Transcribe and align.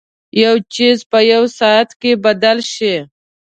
یو 0.43 0.55
څیز 0.73 0.97
په 1.11 1.19
یوه 1.31 1.49
ساعت 1.59 1.89
کې 2.01 2.11
بدل 2.25 2.57
شي. 2.73 2.95